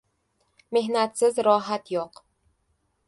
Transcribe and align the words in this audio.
•Mehnatsiz 0.77 1.37
rohat 1.49 1.93
yo‘q. 1.97 2.23